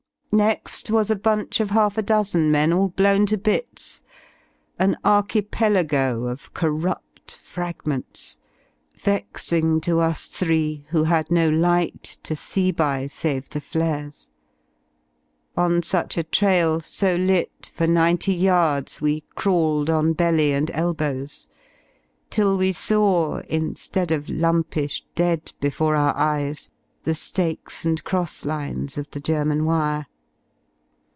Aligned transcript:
Next 0.33 0.89
was 0.89 1.11
a 1.11 1.17
bunch 1.17 1.59
of 1.59 1.71
half 1.71 1.97
a 1.97 2.01
dozen 2.01 2.51
men 2.51 2.71
All 2.71 2.87
blozvn 2.91 3.27
to 3.27 3.37
bits, 3.37 4.01
an 4.79 4.95
archipelago 5.03 6.25
Of 6.27 6.53
corrupt 6.53 7.35
fragments, 7.35 8.39
vexing 8.95 9.81
to 9.81 9.99
us 9.99 10.27
three, 10.27 10.85
82 10.87 10.97
IVho 10.97 11.05
had 11.07 11.31
no 11.31 11.49
light 11.49 12.17
to 12.23 12.37
see 12.37 12.71
by^ 12.71 13.11
save 13.11 13.49
the 13.49 13.59
flares. 13.59 14.29
On 15.57 15.83
such 15.83 16.17
a 16.17 16.23
trail 16.23 16.75
y 16.75 16.79
so 16.81 17.17
lit 17.17 17.61
^ 17.63 17.69
for 17.69 17.85
ninety 17.87 18.33
yards 18.33 19.01
We 19.01 19.25
crawled 19.35 19.89
on 19.89 20.13
belly 20.13 20.53
and 20.53 20.71
elbows, 20.73 21.49
till 22.29 22.55
we 22.55 22.71
saWy 22.71 23.43
Instead 23.47 24.11
of 24.11 24.27
lumpish 24.29 25.03
dead 25.13 25.51
before 25.59 25.97
our 25.97 26.15
eyes^ 26.15 26.71
The 27.03 27.15
Stakes 27.15 27.83
and 27.83 28.01
crosslmes 28.05 28.97
of 28.97 29.09
the 29.11 29.19
German 29.19 29.65
wire. 29.65 30.05